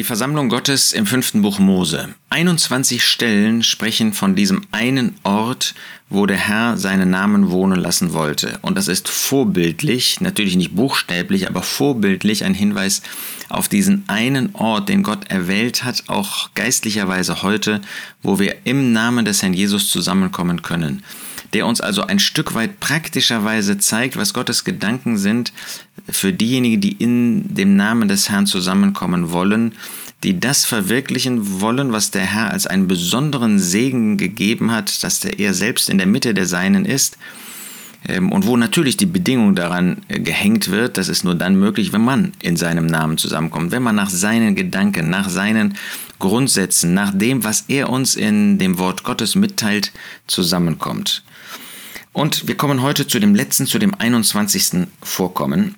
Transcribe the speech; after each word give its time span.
Die 0.00 0.04
Versammlung 0.04 0.48
Gottes 0.48 0.94
im 0.94 1.04
fünften 1.04 1.42
Buch 1.42 1.58
Mose. 1.58 2.14
21 2.30 3.04
Stellen 3.04 3.62
sprechen 3.62 4.14
von 4.14 4.34
diesem 4.34 4.62
einen 4.72 5.14
Ort, 5.24 5.74
wo 6.08 6.24
der 6.24 6.38
Herr 6.38 6.78
seinen 6.78 7.10
Namen 7.10 7.50
wohnen 7.50 7.78
lassen 7.78 8.14
wollte. 8.14 8.58
Und 8.62 8.78
das 8.78 8.88
ist 8.88 9.10
vorbildlich, 9.10 10.22
natürlich 10.22 10.56
nicht 10.56 10.74
buchstäblich, 10.74 11.50
aber 11.50 11.60
vorbildlich 11.60 12.44
ein 12.44 12.54
Hinweis 12.54 13.02
auf 13.50 13.68
diesen 13.68 14.08
einen 14.08 14.54
Ort, 14.54 14.88
den 14.88 15.02
Gott 15.02 15.30
erwählt 15.30 15.84
hat, 15.84 16.04
auch 16.06 16.48
geistlicherweise 16.54 17.42
heute, 17.42 17.82
wo 18.22 18.38
wir 18.38 18.56
im 18.64 18.94
Namen 18.94 19.26
des 19.26 19.42
Herrn 19.42 19.52
Jesus 19.52 19.90
zusammenkommen 19.90 20.62
können 20.62 21.02
der 21.52 21.66
uns 21.66 21.80
also 21.80 22.02
ein 22.02 22.18
Stück 22.18 22.54
weit 22.54 22.80
praktischerweise 22.80 23.78
zeigt, 23.78 24.16
was 24.16 24.34
Gottes 24.34 24.64
Gedanken 24.64 25.18
sind 25.18 25.52
für 26.08 26.32
diejenigen, 26.32 26.80
die 26.80 26.92
in 26.92 27.54
dem 27.54 27.76
Namen 27.76 28.08
des 28.08 28.30
Herrn 28.30 28.46
zusammenkommen 28.46 29.32
wollen, 29.32 29.72
die 30.22 30.38
das 30.38 30.64
verwirklichen 30.64 31.60
wollen, 31.60 31.92
was 31.92 32.10
der 32.10 32.22
Herr 32.22 32.50
als 32.50 32.66
einen 32.66 32.88
besonderen 32.88 33.58
Segen 33.58 34.16
gegeben 34.16 34.70
hat, 34.70 35.02
dass 35.02 35.20
der 35.20 35.38
er 35.38 35.54
selbst 35.54 35.88
in 35.88 35.98
der 35.98 36.06
Mitte 36.06 36.34
der 36.34 36.46
Seinen 36.46 36.84
ist 36.84 37.16
ähm, 38.06 38.32
und 38.32 38.46
wo 38.46 38.56
natürlich 38.56 38.96
die 38.96 39.06
Bedingung 39.06 39.54
daran 39.54 40.02
äh, 40.08 40.20
gehängt 40.20 40.70
wird, 40.70 40.96
das 40.96 41.08
ist 41.08 41.24
nur 41.24 41.34
dann 41.34 41.56
möglich, 41.56 41.92
wenn 41.92 42.02
man 42.02 42.32
in 42.42 42.56
seinem 42.56 42.86
Namen 42.86 43.18
zusammenkommt, 43.18 43.72
wenn 43.72 43.82
man 43.82 43.96
nach 43.96 44.10
seinen 44.10 44.54
Gedanken, 44.54 45.10
nach 45.10 45.28
seinen 45.28 45.74
Grundsätzen, 46.18 46.94
nach 46.94 47.12
dem, 47.14 47.44
was 47.44 47.64
er 47.68 47.88
uns 47.88 48.14
in 48.14 48.58
dem 48.58 48.78
Wort 48.78 49.04
Gottes 49.04 49.34
mitteilt, 49.34 49.92
zusammenkommt. 50.26 51.22
Und 52.12 52.48
wir 52.48 52.56
kommen 52.56 52.82
heute 52.82 53.06
zu 53.06 53.20
dem 53.20 53.34
letzten, 53.34 53.66
zu 53.66 53.78
dem 53.78 53.94
21. 53.94 54.88
Vorkommen. 55.00 55.76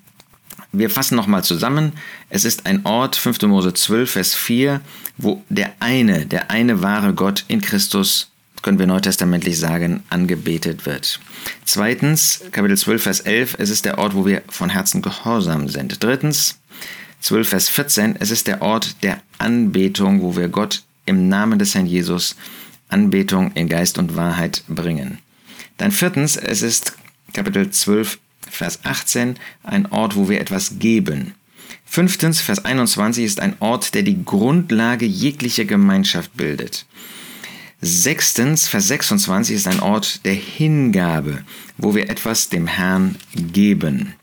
Wir 0.71 0.89
fassen 0.89 1.15
nochmal 1.15 1.43
zusammen. 1.43 1.93
Es 2.29 2.45
ist 2.45 2.65
ein 2.65 2.85
Ort, 2.85 3.15
5. 3.15 3.43
Mose 3.43 3.73
12, 3.73 4.11
Vers 4.11 4.33
4, 4.33 4.81
wo 5.17 5.43
der 5.49 5.73
eine, 5.79 6.25
der 6.25 6.49
eine 6.49 6.81
wahre 6.81 7.13
Gott 7.13 7.45
in 7.47 7.61
Christus, 7.61 8.31
können 8.63 8.79
wir 8.79 8.87
neutestamentlich 8.87 9.59
sagen, 9.59 10.01
angebetet 10.09 10.87
wird. 10.87 11.19
Zweitens, 11.65 12.41
Kapitel 12.51 12.77
12, 12.77 13.03
Vers 13.03 13.19
11, 13.19 13.57
es 13.59 13.69
ist 13.69 13.85
der 13.85 13.99
Ort, 13.99 14.15
wo 14.15 14.25
wir 14.25 14.41
von 14.49 14.69
Herzen 14.69 15.03
gehorsam 15.03 15.67
sind. 15.67 16.03
Drittens, 16.03 16.57
12, 17.21 17.47
Vers 17.47 17.69
14, 17.69 18.15
es 18.19 18.31
ist 18.31 18.47
der 18.47 18.63
Ort 18.63 19.03
der 19.03 19.21
Anbetung, 19.37 20.23
wo 20.23 20.35
wir 20.35 20.47
Gott 20.47 20.81
im 21.05 21.27
Namen 21.29 21.59
des 21.59 21.75
Herrn 21.75 21.85
Jesus 21.85 22.35
Anbetung 22.89 23.51
in 23.53 23.69
Geist 23.69 23.99
und 23.99 24.15
Wahrheit 24.15 24.63
bringen. 24.67 25.19
Dann 25.77 25.91
viertens, 25.91 26.37
es 26.37 26.61
ist 26.61 26.93
Kapitel 27.33 27.69
12, 27.69 28.19
Vers 28.49 28.79
18, 28.83 29.37
ein 29.63 29.85
Ort, 29.87 30.15
wo 30.15 30.29
wir 30.29 30.39
etwas 30.39 30.79
geben. 30.79 31.33
Fünftens, 31.85 32.41
Vers 32.41 32.65
21 32.65 33.23
ist 33.23 33.39
ein 33.39 33.55
Ort, 33.59 33.93
der 33.93 34.03
die 34.03 34.23
Grundlage 34.23 35.05
jeglicher 35.05 35.65
Gemeinschaft 35.65 36.35
bildet. 36.35 36.85
Sechstens, 37.81 38.67
Vers 38.67 38.87
26 38.87 39.55
ist 39.55 39.67
ein 39.67 39.79
Ort 39.79 40.25
der 40.25 40.35
Hingabe, 40.35 41.43
wo 41.77 41.93
wir 41.95 42.09
etwas 42.09 42.49
dem 42.49 42.67
Herrn 42.67 43.17
geben. 43.35 44.13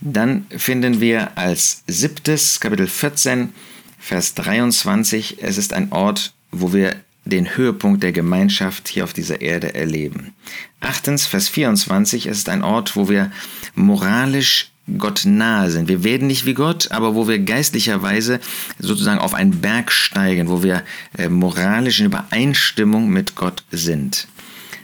Dann 0.00 0.46
finden 0.56 1.00
wir 1.00 1.36
als 1.36 1.82
siebtes, 1.86 2.58
Kapitel 2.58 2.86
14, 2.86 3.52
Vers 3.98 4.34
23, 4.34 5.42
es 5.42 5.58
ist 5.58 5.74
ein 5.74 5.92
Ort, 5.92 6.32
wo 6.50 6.72
wir 6.72 6.96
den 7.24 7.56
Höhepunkt 7.56 8.02
der 8.02 8.12
Gemeinschaft 8.12 8.88
hier 8.88 9.04
auf 9.04 9.12
dieser 9.12 9.40
Erde 9.40 9.74
erleben. 9.74 10.34
Achtens, 10.80 11.26
Vers 11.26 11.48
24, 11.48 12.26
es 12.26 12.38
ist 12.38 12.48
ein 12.48 12.62
Ort, 12.62 12.96
wo 12.96 13.08
wir 13.08 13.30
moralisch 13.74 14.70
Gott 14.98 15.24
nahe 15.24 15.70
sind. 15.70 15.88
Wir 15.88 16.02
werden 16.02 16.26
nicht 16.26 16.46
wie 16.46 16.54
Gott, 16.54 16.90
aber 16.90 17.14
wo 17.14 17.28
wir 17.28 17.38
geistlicherweise 17.38 18.40
sozusagen 18.78 19.20
auf 19.20 19.34
einen 19.34 19.60
Berg 19.60 19.92
steigen, 19.92 20.48
wo 20.48 20.62
wir 20.62 20.82
äh, 21.16 21.28
moralisch 21.28 22.00
in 22.00 22.06
Übereinstimmung 22.06 23.08
mit 23.08 23.36
Gott 23.36 23.62
sind. 23.70 24.26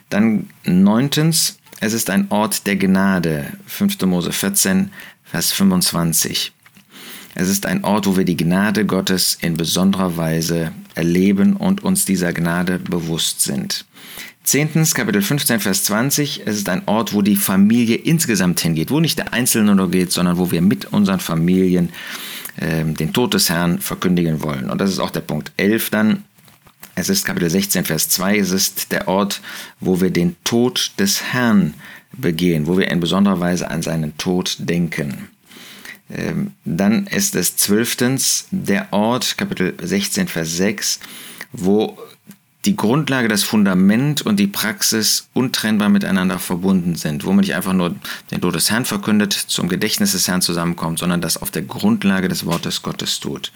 Dann 0.08 0.48
neuntens, 0.64 1.58
es 1.80 1.92
ist 1.92 2.10
ein 2.10 2.30
Ort 2.30 2.66
der 2.66 2.76
Gnade. 2.76 3.46
5. 3.66 4.00
Mose 4.02 4.32
14, 4.32 4.92
Vers 5.24 5.52
25. 5.52 6.52
Es 7.38 7.50
ist 7.50 7.66
ein 7.66 7.84
Ort, 7.84 8.06
wo 8.06 8.16
wir 8.16 8.24
die 8.24 8.36
Gnade 8.36 8.86
Gottes 8.86 9.36
in 9.42 9.58
besonderer 9.58 10.16
Weise 10.16 10.72
erleben 10.94 11.54
und 11.54 11.84
uns 11.84 12.06
dieser 12.06 12.32
Gnade 12.32 12.78
bewusst 12.78 13.42
sind. 13.42 13.84
Zehntens, 14.42 14.94
Kapitel 14.94 15.20
15, 15.20 15.60
Vers 15.60 15.84
20. 15.84 16.46
Es 16.46 16.56
ist 16.56 16.70
ein 16.70 16.82
Ort, 16.86 17.12
wo 17.12 17.20
die 17.20 17.36
Familie 17.36 17.96
insgesamt 17.96 18.60
hingeht, 18.60 18.90
wo 18.90 19.00
nicht 19.00 19.18
der 19.18 19.34
Einzelne 19.34 19.74
nur 19.74 19.90
geht, 19.90 20.12
sondern 20.12 20.38
wo 20.38 20.50
wir 20.50 20.62
mit 20.62 20.86
unseren 20.94 21.20
Familien 21.20 21.90
äh, 22.56 22.84
den 22.84 23.12
Tod 23.12 23.34
des 23.34 23.50
Herrn 23.50 23.80
verkündigen 23.80 24.42
wollen. 24.42 24.70
Und 24.70 24.80
das 24.80 24.88
ist 24.88 24.98
auch 24.98 25.10
der 25.10 25.20
Punkt 25.20 25.52
11 25.58 25.90
dann. 25.90 26.24
Es 26.94 27.10
ist 27.10 27.26
Kapitel 27.26 27.50
16, 27.50 27.84
Vers 27.84 28.08
2. 28.08 28.38
Es 28.38 28.50
ist 28.50 28.92
der 28.92 29.08
Ort, 29.08 29.42
wo 29.78 30.00
wir 30.00 30.08
den 30.08 30.36
Tod 30.42 30.92
des 30.98 31.22
Herrn 31.34 31.74
begehen, 32.16 32.66
wo 32.66 32.78
wir 32.78 32.90
in 32.90 33.00
besonderer 33.00 33.40
Weise 33.40 33.70
an 33.70 33.82
seinen 33.82 34.16
Tod 34.16 34.56
denken. 34.58 35.28
Ähm, 36.10 36.52
dann 36.64 37.06
ist 37.06 37.34
es 37.34 37.56
zwölftens 37.56 38.46
der 38.50 38.92
Ort, 38.92 39.36
Kapitel 39.36 39.74
16, 39.80 40.28
Vers 40.28 40.56
6, 40.56 41.00
wo 41.52 41.98
die 42.66 42.76
Grundlage, 42.76 43.28
das 43.28 43.44
Fundament 43.44 44.22
und 44.22 44.40
die 44.40 44.48
Praxis 44.48 45.28
untrennbar 45.34 45.88
miteinander 45.88 46.38
verbunden 46.38 46.96
sind, 46.96 47.24
wo 47.24 47.28
man 47.28 47.40
nicht 47.40 47.54
einfach 47.54 47.72
nur 47.72 47.94
den 48.30 48.40
Tod 48.40 48.54
des 48.54 48.70
Herrn 48.70 48.84
verkündet, 48.84 49.32
zum 49.32 49.68
Gedächtnis 49.68 50.12
des 50.12 50.26
Herrn 50.26 50.42
zusammenkommt, 50.42 50.98
sondern 50.98 51.20
das 51.20 51.40
auf 51.40 51.50
der 51.50 51.62
Grundlage 51.62 52.28
des 52.28 52.44
Wortes 52.44 52.82
Gottes 52.82 53.20
tut. 53.20 53.52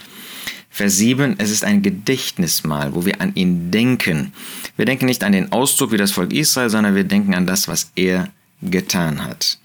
Vers 0.71 0.97
7, 0.99 1.35
es 1.39 1.51
ist 1.51 1.65
ein 1.65 1.83
Gedächtnismal, 1.83 2.95
wo 2.95 3.05
wir 3.05 3.21
an 3.21 3.35
ihn 3.35 3.73
denken. 3.73 4.33
Wir 4.77 4.85
denken 4.85 5.07
nicht 5.07 5.25
an 5.25 5.33
den 5.33 5.51
Ausdruck 5.51 5.91
wie 5.91 5.97
das 5.97 6.13
Volk 6.13 6.33
Israel, 6.33 6.71
sondern 6.71 6.95
wir 6.95 7.05
denken 7.05 7.35
an 7.35 7.47
das, 7.47 7.67
was 7.67 7.91
er 7.97 8.29
getan 8.63 9.25
hat. 9.25 9.59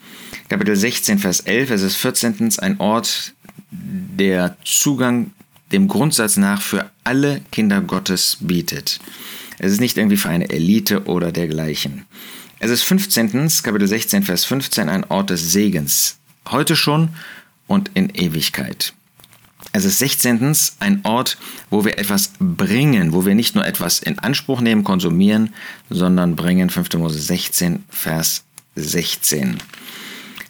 Kapitel 0.50 0.76
16, 0.76 1.20
Vers 1.20 1.42
11, 1.42 1.72
es 1.72 1.82
ist 1.82 1.96
14. 1.96 2.60
ein 2.60 2.80
Ort, 2.80 3.34
der 3.72 4.58
Zugang 4.64 5.32
dem 5.72 5.88
Grundsatz 5.88 6.38
nach 6.38 6.62
für 6.62 6.90
alle 7.04 7.42
Kinder 7.52 7.82
Gottes 7.82 8.38
bietet. 8.40 9.00
Es 9.58 9.72
ist 9.72 9.82
nicht 9.82 9.98
irgendwie 9.98 10.18
für 10.18 10.30
eine 10.30 10.50
Elite 10.50 11.06
oder 11.06 11.32
dergleichen. 11.32 12.06
Es 12.60 12.72
ist 12.72 12.84
15. 12.84 13.50
Kapitel 13.64 13.88
16, 13.88 14.24
Vers 14.24 14.46
15 14.46 14.90
ein 14.90 15.04
Ort 15.06 15.30
des 15.30 15.52
Segens. 15.52 16.18
Heute 16.50 16.76
schon 16.76 17.10
und 17.68 17.92
in 17.94 18.10
Ewigkeit. 18.10 18.94
Es 19.72 19.84
ist 19.84 19.98
16. 20.00 20.56
ein 20.80 21.02
Ort, 21.04 21.38
wo 21.70 21.84
wir 21.84 21.98
etwas 21.98 22.32
bringen, 22.40 23.12
wo 23.12 23.26
wir 23.26 23.36
nicht 23.36 23.56
nur 23.56 23.66
etwas 23.66 24.00
in 24.00 24.20
Anspruch 24.20 24.62
nehmen, 24.62 24.84
konsumieren, 24.84 25.54
sondern 25.90 26.36
bringen. 26.36 26.70
5. 26.70 26.94
Mose 26.94 27.20
16, 27.20 27.84
Vers 27.90 28.44
16. 28.76 29.58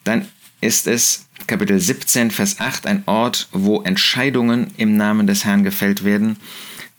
Dann 0.05 0.27
ist 0.61 0.87
es 0.87 1.25
Kapitel 1.47 1.79
17, 1.79 2.31
Vers 2.31 2.59
8 2.59 2.87
ein 2.87 3.03
Ort, 3.05 3.49
wo 3.51 3.81
Entscheidungen 3.81 4.71
im 4.77 4.97
Namen 4.97 5.27
des 5.27 5.45
Herrn 5.45 5.63
gefällt 5.63 6.03
werden. 6.03 6.37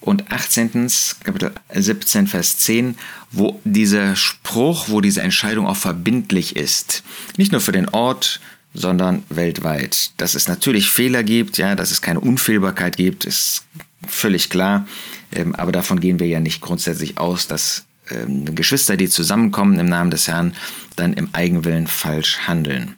Und 0.00 0.30
18. 0.30 0.88
Kapitel 1.24 1.52
17, 1.74 2.26
Vers 2.26 2.58
10, 2.58 2.96
wo 3.32 3.60
dieser 3.64 4.14
Spruch, 4.14 4.88
wo 4.88 5.00
diese 5.00 5.22
Entscheidung 5.22 5.66
auch 5.66 5.76
verbindlich 5.76 6.54
ist. 6.54 7.02
Nicht 7.36 7.50
nur 7.50 7.60
für 7.60 7.72
den 7.72 7.88
Ort, 7.88 8.40
sondern 8.72 9.24
weltweit. 9.30 10.10
Dass 10.18 10.34
es 10.34 10.48
natürlich 10.48 10.90
Fehler 10.90 11.24
gibt, 11.24 11.58
ja, 11.58 11.74
dass 11.74 11.90
es 11.90 12.02
keine 12.02 12.20
Unfehlbarkeit 12.20 12.96
gibt, 12.96 13.24
ist 13.24 13.64
völlig 14.06 14.50
klar. 14.50 14.86
Ähm, 15.32 15.54
aber 15.54 15.72
davon 15.72 15.98
gehen 15.98 16.20
wir 16.20 16.28
ja 16.28 16.40
nicht 16.40 16.60
grundsätzlich 16.60 17.18
aus, 17.18 17.48
dass 17.48 17.86
ähm, 18.10 18.54
Geschwister, 18.54 18.96
die 18.96 19.08
zusammenkommen 19.08 19.78
im 19.78 19.86
Namen 19.86 20.10
des 20.10 20.28
Herrn, 20.28 20.54
dann 20.94 21.14
im 21.14 21.30
Eigenwillen 21.32 21.86
falsch 21.86 22.40
handeln. 22.46 22.95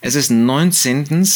Es 0.00 0.14
ist 0.14 0.30
19. 0.30 1.26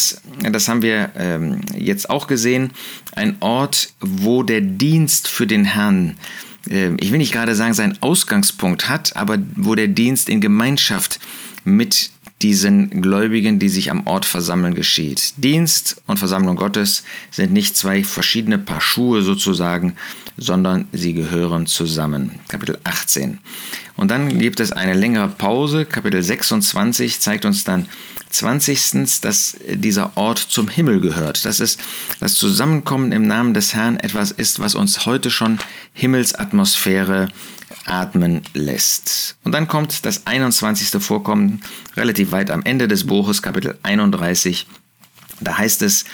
Das 0.51 0.67
haben 0.67 0.81
wir 0.81 1.11
ähm, 1.15 1.61
jetzt 1.77 2.09
auch 2.09 2.27
gesehen. 2.27 2.71
Ein 3.15 3.37
Ort, 3.39 3.93
wo 3.99 4.43
der 4.43 4.61
Dienst 4.61 5.27
für 5.27 5.45
den 5.45 5.65
Herrn, 5.65 6.17
äh, 6.69 6.95
ich 6.99 7.11
will 7.11 7.19
nicht 7.19 7.33
gerade 7.33 7.55
sagen, 7.55 7.73
seinen 7.73 8.01
Ausgangspunkt 8.01 8.89
hat, 8.89 9.15
aber 9.15 9.37
wo 9.55 9.75
der 9.75 9.87
Dienst 9.87 10.29
in 10.29 10.41
Gemeinschaft 10.41 11.19
mit 11.63 12.09
diesen 12.41 13.01
Gläubigen, 13.01 13.59
die 13.59 13.69
sich 13.69 13.91
am 13.91 14.07
Ort 14.07 14.25
versammeln, 14.25 14.75
geschieht. 14.75 15.33
Dienst 15.37 16.01
und 16.05 16.17
Versammlung 16.17 16.57
Gottes 16.57 17.03
sind 17.31 17.53
nicht 17.53 17.77
zwei 17.77 18.03
verschiedene 18.03 18.57
Paar 18.57 18.81
Schuhe 18.81 19.21
sozusagen, 19.21 19.95
sondern 20.37 20.87
sie 20.91 21.13
gehören 21.13 21.65
zusammen. 21.65 22.39
Kapitel 22.47 22.77
18. 22.83 23.39
Und 23.95 24.11
dann 24.11 24.39
gibt 24.39 24.59
es 24.59 24.71
eine 24.71 24.93
längere 24.93 25.29
Pause. 25.29 25.85
Kapitel 25.85 26.21
26 26.21 27.21
zeigt 27.21 27.45
uns 27.45 27.63
dann 27.63 27.87
20. 28.29 29.21
dass 29.21 29.55
dieser 29.67 30.17
Ort 30.17 30.39
zum 30.39 30.67
Himmel 30.67 30.99
gehört. 30.99 31.45
Dass 31.45 31.61
es 31.61 31.77
das 32.19 32.35
Zusammenkommen 32.35 33.11
im 33.13 33.27
Namen 33.27 33.53
des 33.53 33.73
Herrn 33.73 33.97
etwas 33.97 34.31
ist, 34.31 34.59
was 34.59 34.75
uns 34.75 35.05
heute 35.05 35.31
schon 35.31 35.59
Himmelsatmosphäre 35.93 37.29
atmen 37.85 38.41
lässt. 38.53 39.37
Und 39.43 39.53
dann 39.53 39.67
kommt 39.67 40.05
das 40.05 40.27
21. 40.27 41.01
Vorkommen 41.01 41.61
relativ 41.95 42.31
weit 42.31 42.51
am 42.51 42.63
Ende 42.63 42.87
des 42.87 43.07
Buches, 43.07 43.41
Kapitel 43.41 43.77
31. 43.83 44.67
Da 45.39 45.57
heißt 45.57 45.81
es, 45.81 46.05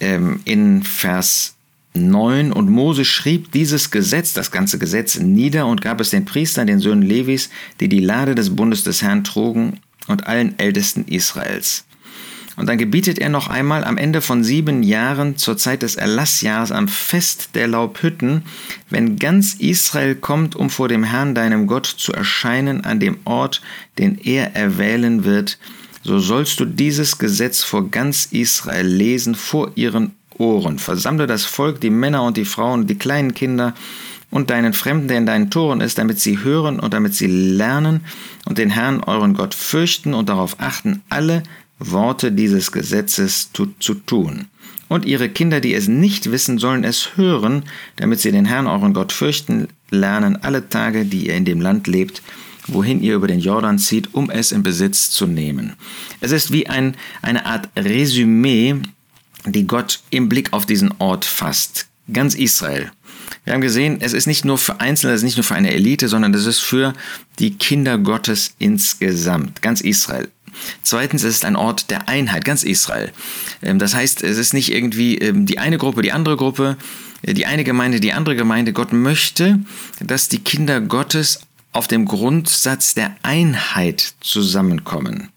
ähm, 0.00 0.40
in 0.44 0.82
Vers 0.82 1.54
9 1.94 2.52
und 2.52 2.70
Mose 2.70 3.04
schrieb 3.04 3.50
dieses 3.52 3.90
Gesetz, 3.90 4.32
das 4.32 4.50
ganze 4.50 4.78
Gesetz 4.78 5.18
nieder 5.18 5.66
und 5.66 5.82
gab 5.82 6.00
es 6.00 6.10
den 6.10 6.24
Priestern, 6.24 6.66
den 6.66 6.78
Söhnen 6.78 7.02
Levis, 7.02 7.50
die 7.80 7.88
die 7.88 8.00
Lade 8.00 8.34
des 8.34 8.54
Bundes 8.54 8.84
des 8.84 9.02
Herrn 9.02 9.24
trugen 9.24 9.80
und 10.06 10.26
allen 10.26 10.58
Ältesten 10.58 11.04
Israels. 11.06 11.84
Und 12.56 12.68
dann 12.68 12.78
gebietet 12.78 13.18
er 13.18 13.30
noch 13.30 13.48
einmal 13.48 13.84
am 13.84 13.96
Ende 13.96 14.20
von 14.20 14.44
sieben 14.44 14.82
Jahren 14.82 15.36
zur 15.36 15.56
Zeit 15.56 15.82
des 15.82 15.96
Erlassjahres 15.96 16.72
am 16.72 16.88
Fest 16.88 17.50
der 17.54 17.66
Laubhütten, 17.66 18.42
wenn 18.90 19.16
ganz 19.16 19.54
Israel 19.54 20.14
kommt, 20.14 20.56
um 20.56 20.68
vor 20.68 20.88
dem 20.88 21.02
Herrn 21.02 21.34
deinem 21.34 21.66
Gott 21.66 21.86
zu 21.86 22.12
erscheinen 22.12 22.84
an 22.84 23.00
dem 23.00 23.18
Ort, 23.24 23.62
den 23.98 24.18
er 24.18 24.54
erwählen 24.54 25.24
wird, 25.24 25.58
so 26.02 26.18
sollst 26.18 26.60
du 26.60 26.64
dieses 26.64 27.18
Gesetz 27.18 27.62
vor 27.62 27.90
ganz 27.90 28.26
Israel 28.30 28.86
lesen 28.86 29.34
vor 29.34 29.72
ihren 29.74 30.12
Ohren. 30.40 30.78
Versammle 30.78 31.26
das 31.26 31.44
Volk, 31.44 31.80
die 31.80 31.90
Männer 31.90 32.24
und 32.24 32.36
die 32.36 32.44
Frauen, 32.44 32.86
die 32.86 32.96
kleinen 32.96 33.34
Kinder 33.34 33.74
und 34.30 34.50
deinen 34.50 34.72
Fremden, 34.72 35.08
der 35.08 35.18
in 35.18 35.26
deinen 35.26 35.50
Toren 35.50 35.80
ist, 35.80 35.98
damit 35.98 36.18
sie 36.18 36.42
hören 36.42 36.80
und 36.80 36.94
damit 36.94 37.14
sie 37.14 37.26
lernen 37.26 38.00
und 38.46 38.58
den 38.58 38.70
Herrn 38.70 39.02
euren 39.04 39.34
Gott 39.34 39.54
fürchten 39.54 40.14
und 40.14 40.28
darauf 40.28 40.58
achten, 40.58 41.02
alle 41.08 41.42
Worte 41.78 42.32
dieses 42.32 42.72
Gesetzes 42.72 43.52
zu, 43.52 43.74
zu 43.78 43.94
tun. 43.94 44.46
Und 44.88 45.04
ihre 45.04 45.28
Kinder, 45.28 45.60
die 45.60 45.74
es 45.74 45.86
nicht 45.86 46.32
wissen, 46.32 46.58
sollen 46.58 46.84
es 46.84 47.16
hören, 47.16 47.64
damit 47.96 48.20
sie 48.20 48.32
den 48.32 48.44
Herrn 48.44 48.66
euren 48.66 48.92
Gott 48.92 49.12
fürchten 49.12 49.68
lernen 49.90 50.36
alle 50.42 50.68
Tage, 50.68 51.04
die 51.04 51.26
ihr 51.26 51.34
in 51.34 51.44
dem 51.44 51.60
Land 51.60 51.86
lebt, 51.86 52.22
wohin 52.66 53.02
ihr 53.02 53.14
über 53.14 53.26
den 53.26 53.40
Jordan 53.40 53.78
zieht, 53.78 54.14
um 54.14 54.30
es 54.30 54.52
in 54.52 54.62
Besitz 54.62 55.10
zu 55.10 55.26
nehmen. 55.26 55.74
Es 56.20 56.30
ist 56.30 56.52
wie 56.52 56.68
ein, 56.68 56.96
eine 57.22 57.46
Art 57.46 57.68
Resümee 57.76 58.76
die 59.46 59.66
Gott 59.66 60.00
im 60.10 60.28
Blick 60.28 60.52
auf 60.52 60.66
diesen 60.66 60.94
Ort 60.98 61.24
fasst. 61.24 61.86
Ganz 62.12 62.34
Israel. 62.34 62.90
Wir 63.44 63.54
haben 63.54 63.60
gesehen, 63.60 63.98
es 64.00 64.12
ist 64.12 64.26
nicht 64.26 64.44
nur 64.44 64.58
für 64.58 64.80
Einzelne, 64.80 65.12
es 65.12 65.20
ist 65.20 65.24
nicht 65.24 65.36
nur 65.36 65.44
für 65.44 65.54
eine 65.54 65.72
Elite, 65.72 66.08
sondern 66.08 66.34
es 66.34 66.46
ist 66.46 66.60
für 66.60 66.92
die 67.38 67.54
Kinder 67.54 67.98
Gottes 67.98 68.54
insgesamt. 68.58 69.62
Ganz 69.62 69.80
Israel. 69.80 70.28
Zweitens, 70.82 71.22
es 71.22 71.36
ist 71.36 71.44
ein 71.44 71.56
Ort 71.56 71.90
der 71.90 72.08
Einheit, 72.08 72.44
ganz 72.44 72.64
Israel. 72.64 73.12
Ähm, 73.62 73.78
das 73.78 73.94
heißt, 73.94 74.22
es 74.22 74.36
ist 74.36 74.52
nicht 74.52 74.72
irgendwie 74.72 75.16
ähm, 75.18 75.46
die 75.46 75.58
eine 75.58 75.78
Gruppe, 75.78 76.02
die 76.02 76.12
andere 76.12 76.36
Gruppe, 76.36 76.76
äh, 77.22 77.34
die 77.34 77.46
eine 77.46 77.64
Gemeinde, 77.64 78.00
die 78.00 78.12
andere 78.12 78.36
Gemeinde. 78.36 78.72
Gott 78.72 78.92
möchte, 78.92 79.60
dass 80.00 80.28
die 80.28 80.40
Kinder 80.40 80.80
Gottes 80.80 81.40
auf 81.72 81.86
dem 81.86 82.04
Grundsatz 82.04 82.94
der 82.94 83.14
Einheit 83.22 84.14
zusammenkommen. 84.20 85.28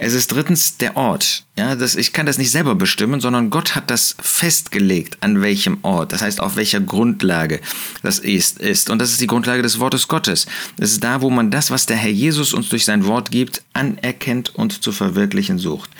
Es 0.00 0.14
ist 0.14 0.28
drittens 0.28 0.76
der 0.76 0.96
Ort. 0.96 1.44
Ja, 1.56 1.74
das, 1.74 1.96
ich 1.96 2.12
kann 2.12 2.24
das 2.24 2.38
nicht 2.38 2.52
selber 2.52 2.76
bestimmen, 2.76 3.20
sondern 3.20 3.50
Gott 3.50 3.74
hat 3.74 3.90
das 3.90 4.14
festgelegt, 4.20 5.18
an 5.20 5.42
welchem 5.42 5.78
Ort. 5.82 6.12
Das 6.12 6.22
heißt, 6.22 6.40
auf 6.40 6.54
welcher 6.54 6.78
Grundlage 6.78 7.60
das 8.04 8.20
ist, 8.20 8.60
ist. 8.60 8.90
Und 8.90 9.00
das 9.00 9.10
ist 9.10 9.20
die 9.20 9.26
Grundlage 9.26 9.62
des 9.62 9.80
Wortes 9.80 10.06
Gottes. 10.06 10.46
Es 10.78 10.92
ist 10.92 11.02
da, 11.02 11.20
wo 11.20 11.30
man 11.30 11.50
das, 11.50 11.72
was 11.72 11.86
der 11.86 11.96
Herr 11.96 12.10
Jesus 12.10 12.54
uns 12.54 12.68
durch 12.68 12.84
sein 12.84 13.06
Wort 13.06 13.32
gibt, 13.32 13.62
anerkennt 13.72 14.54
und 14.54 14.84
zu 14.84 14.92
verwirklichen 14.92 15.58
sucht. 15.58 15.90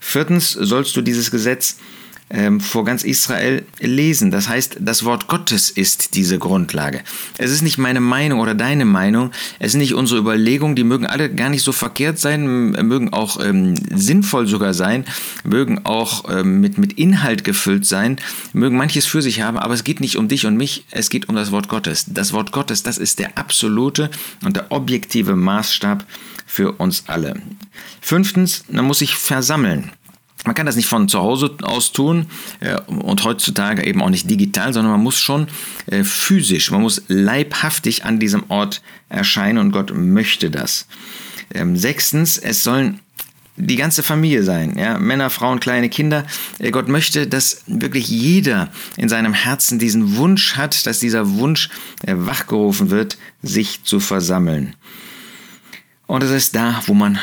Viertens 0.00 0.52
sollst 0.52 0.96
du 0.96 1.02
dieses 1.02 1.30
Gesetz 1.30 1.76
ähm, 2.30 2.60
vor 2.60 2.84
ganz 2.84 3.04
Israel 3.04 3.64
lesen. 3.80 4.30
Das 4.30 4.48
heißt, 4.48 4.78
das 4.80 5.04
Wort 5.04 5.28
Gottes 5.28 5.70
ist 5.70 6.14
diese 6.14 6.38
Grundlage. 6.38 7.02
Es 7.38 7.50
ist 7.50 7.62
nicht 7.62 7.78
meine 7.78 8.00
Meinung 8.00 8.40
oder 8.40 8.54
deine 8.54 8.84
Meinung, 8.84 9.30
es 9.58 9.72
sind 9.72 9.80
nicht 9.80 9.94
unsere 9.94 10.20
Überlegungen, 10.20 10.74
die 10.74 10.84
mögen 10.84 11.06
alle 11.06 11.32
gar 11.32 11.50
nicht 11.50 11.62
so 11.62 11.72
verkehrt 11.72 12.18
sein, 12.18 12.70
mögen 12.70 13.12
auch 13.12 13.44
ähm, 13.44 13.74
sinnvoll 13.94 14.46
sogar 14.46 14.74
sein, 14.74 15.04
mögen 15.44 15.84
auch 15.84 16.24
ähm, 16.30 16.60
mit, 16.60 16.78
mit 16.78 16.94
Inhalt 16.94 17.44
gefüllt 17.44 17.86
sein, 17.86 18.18
mögen 18.52 18.76
manches 18.76 19.06
für 19.06 19.22
sich 19.22 19.42
haben, 19.42 19.58
aber 19.58 19.74
es 19.74 19.84
geht 19.84 20.00
nicht 20.00 20.16
um 20.16 20.28
dich 20.28 20.46
und 20.46 20.56
mich, 20.56 20.84
es 20.90 21.10
geht 21.10 21.28
um 21.28 21.36
das 21.36 21.52
Wort 21.52 21.68
Gottes. 21.68 22.06
Das 22.08 22.32
Wort 22.32 22.52
Gottes, 22.52 22.82
das 22.82 22.98
ist 22.98 23.18
der 23.18 23.38
absolute 23.38 24.10
und 24.44 24.56
der 24.56 24.72
objektive 24.72 25.36
Maßstab 25.36 26.04
für 26.46 26.72
uns 26.72 27.04
alle. 27.06 27.40
Fünftens, 28.00 28.64
man 28.68 28.84
muss 28.84 28.98
sich 28.98 29.16
versammeln. 29.16 29.90
Man 30.44 30.54
kann 30.54 30.66
das 30.66 30.76
nicht 30.76 30.88
von 30.88 31.08
zu 31.08 31.20
Hause 31.20 31.56
aus 31.62 31.92
tun 31.92 32.26
äh, 32.60 32.78
und 32.86 33.24
heutzutage 33.24 33.84
eben 33.84 34.02
auch 34.02 34.10
nicht 34.10 34.28
digital, 34.28 34.72
sondern 34.72 34.92
man 34.92 35.02
muss 35.02 35.18
schon 35.18 35.48
äh, 35.86 36.04
physisch, 36.04 36.70
man 36.70 36.82
muss 36.82 37.02
leibhaftig 37.08 38.04
an 38.04 38.20
diesem 38.20 38.44
Ort 38.48 38.82
erscheinen 39.08 39.58
und 39.58 39.72
Gott 39.72 39.92
möchte 39.94 40.50
das. 40.50 40.86
Ähm, 41.52 41.76
sechstens, 41.76 42.36
es 42.36 42.62
sollen 42.62 43.00
die 43.56 43.76
ganze 43.76 44.02
Familie 44.02 44.42
sein, 44.42 44.76
ja, 44.76 44.98
Männer, 44.98 45.30
Frauen, 45.30 45.60
kleine 45.60 45.88
Kinder. 45.88 46.26
Äh, 46.58 46.70
Gott 46.72 46.88
möchte, 46.88 47.26
dass 47.26 47.62
wirklich 47.66 48.08
jeder 48.08 48.70
in 48.98 49.08
seinem 49.08 49.32
Herzen 49.32 49.78
diesen 49.78 50.16
Wunsch 50.16 50.56
hat, 50.56 50.86
dass 50.86 50.98
dieser 50.98 51.36
Wunsch 51.36 51.70
wachgerufen 52.06 52.90
wird, 52.90 53.16
sich 53.42 53.82
zu 53.84 53.98
versammeln. 53.98 54.76
Und 56.06 56.22
es 56.22 56.30
ist 56.30 56.54
da, 56.54 56.82
wo 56.86 56.92
man 56.92 57.18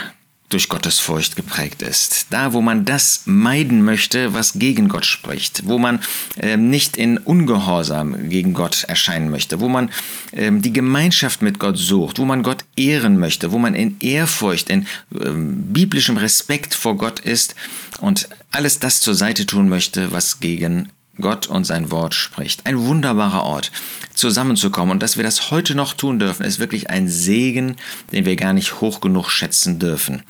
durch 0.52 0.70
Gottesfurcht 0.70 1.36
geprägt 1.36 1.82
ist. 1.82 2.28
Da, 2.30 2.54
wo 2.54 2.62
man 2.62 2.86
das 2.86 3.24
meiden 3.26 3.84
möchte, 3.84 4.34
was 4.34 4.54
gegen 4.54 4.90
Gott 4.90 5.06
spricht, 5.06 5.68
wo 5.68 5.78
man 5.78 6.00
äh, 6.38 6.58
nicht 6.58 6.98
in 6.98 7.18
Ungehorsam 7.18 8.30
gegen 8.30 8.54
Gott 8.54 8.84
erscheinen 8.84 9.30
möchte, 9.32 9.60
wo 9.60 9.70
man 9.70 9.90
äh, 10.32 10.52
die 10.52 10.74
Gemeinschaft 10.74 11.42
mit 11.42 11.60
Gott 11.60 11.78
sucht, 11.78 12.20
wo 12.20 12.26
man 12.26 12.44
Gott 12.44 12.66
ehren 12.76 13.18
möchte, 13.18 13.52
wo 13.52 13.58
man 13.58 13.74
in 13.74 13.98
Ehrfurcht, 14.00 14.70
in 14.70 14.84
äh, 15.14 15.32
biblischem 15.34 16.18
Respekt 16.18 16.74
vor 16.74 16.98
Gott 16.98 17.20
ist 17.20 17.56
und 18.00 18.30
alles 18.52 18.80
das 18.80 19.00
zur 19.00 19.16
Seite 19.16 19.46
tun 19.46 19.70
möchte, 19.70 20.12
was 20.12 20.40
gegen 20.40 20.90
Gott 21.20 21.48
und 21.48 21.66
sein 21.66 21.92
Wort 21.92 22.14
spricht. 22.14 22.66
Ein 22.66 22.80
wunderbarer 22.80 23.44
Ort, 23.44 23.72
zusammenzukommen. 24.14 24.92
Und 24.92 25.04
dass 25.04 25.18
wir 25.18 25.24
das 25.24 25.52
heute 25.52 25.76
noch 25.76 25.94
tun 25.94 26.20
dürfen, 26.20 26.46
ist 26.46 26.60
wirklich 26.60 26.90
ein 26.90 27.08
Segen, 27.08 27.76
den 28.12 28.26
wir 28.26 28.36
gar 28.36 28.54
nicht 28.54 28.82
hoch 28.82 29.02
genug 29.02 29.30
schätzen 29.30 29.80
dürfen. 29.80 30.24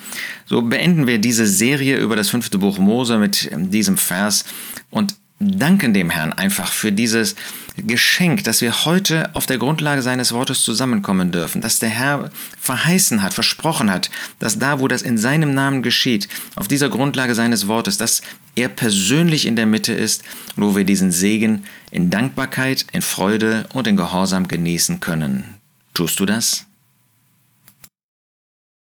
So 0.45 0.61
beenden 0.61 1.07
wir 1.07 1.19
diese 1.19 1.45
Serie 1.45 1.97
über 1.97 2.15
das 2.15 2.29
fünfte 2.29 2.57
Buch 2.57 2.77
Mose 2.77 3.17
mit 3.17 3.49
diesem 3.53 3.97
Vers 3.97 4.45
und 4.89 5.15
danken 5.41 5.93
dem 5.93 6.09
Herrn 6.09 6.33
einfach 6.33 6.71
für 6.71 6.91
dieses 6.91 7.35
Geschenk, 7.77 8.43
dass 8.43 8.61
wir 8.61 8.85
heute 8.85 9.33
auf 9.33 9.45
der 9.45 9.57
Grundlage 9.57 10.01
seines 10.01 10.33
Wortes 10.33 10.63
zusammenkommen 10.63 11.31
dürfen, 11.31 11.61
dass 11.61 11.79
der 11.79 11.89
Herr 11.89 12.29
verheißen 12.59 13.21
hat, 13.23 13.33
versprochen 13.33 13.89
hat, 13.89 14.09
dass 14.39 14.59
da, 14.59 14.79
wo 14.79 14.87
das 14.87 15.01
in 15.01 15.17
seinem 15.17 15.53
Namen 15.53 15.81
geschieht, 15.81 16.27
auf 16.55 16.67
dieser 16.67 16.89
Grundlage 16.89 17.35
seines 17.35 17.67
Wortes, 17.67 17.97
dass 17.97 18.21
er 18.55 18.69
persönlich 18.69 19.45
in 19.45 19.55
der 19.55 19.65
Mitte 19.65 19.93
ist, 19.93 20.23
wo 20.55 20.75
wir 20.75 20.83
diesen 20.83 21.11
Segen 21.11 21.63
in 21.91 22.09
Dankbarkeit, 22.09 22.85
in 22.91 23.01
Freude 23.01 23.67
und 23.73 23.87
in 23.87 23.97
Gehorsam 23.97 24.47
genießen 24.47 24.99
können. 24.99 25.55
Tust 25.93 26.19
du 26.19 26.25
das? 26.25 26.65